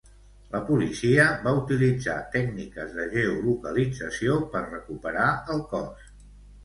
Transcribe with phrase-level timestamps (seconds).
[0.53, 6.09] La policia va utilitzar tècniques de geolocalització per recuperar el cos.